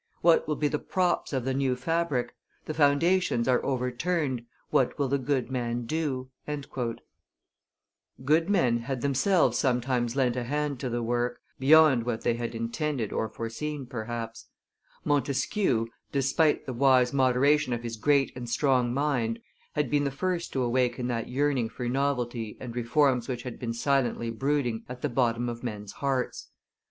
What 0.21 0.47
will 0.47 0.55
be 0.55 0.67
the 0.67 0.79
props 0.79 1.31
of 1.31 1.45
the 1.45 1.53
new 1.53 1.75
fabric? 1.75 2.33
The 2.65 2.73
foundations 2.73 3.47
are 3.47 3.63
overturned; 3.63 4.43
what 4.71 4.97
will 4.97 5.07
the 5.07 5.19
good 5.19 5.51
man 5.51 5.85
do?" 5.85 6.31
[Illustration: 6.47 6.57
Montesquieu 6.57 7.03
269] 8.25 8.25
Good 8.25 8.49
men 8.49 8.77
had 8.87 9.01
themselves 9.01 9.59
sometimes 9.59 10.15
lent 10.15 10.35
a 10.35 10.43
hand 10.43 10.79
to 10.79 10.89
the 10.89 11.03
work, 11.03 11.39
beyond 11.59 12.07
what 12.07 12.21
they 12.23 12.33
had 12.33 12.55
intended 12.55 13.13
or 13.13 13.29
foreseen, 13.29 13.85
perhaps; 13.85 14.47
Montesquieu, 15.05 15.85
despite 16.11 16.65
the 16.65 16.73
wise 16.73 17.13
moderation 17.13 17.71
of 17.71 17.83
his 17.83 17.95
great 17.95 18.35
and 18.35 18.49
strong 18.49 18.91
mind, 18.91 19.37
had 19.75 19.91
been 19.91 20.05
the 20.05 20.09
first 20.09 20.51
to 20.53 20.63
awaken 20.63 21.09
that 21.09 21.29
yearning 21.29 21.69
for 21.69 21.87
novelty 21.87 22.57
and 22.59 22.75
reforms 22.75 23.27
which 23.27 23.43
had 23.43 23.59
been 23.59 23.71
silently 23.71 24.31
brooding 24.31 24.83
at 24.89 25.03
the 25.03 25.09
bottom 25.09 25.47
of 25.47 25.61
men's 25.63 25.91
hearts. 25.91 26.49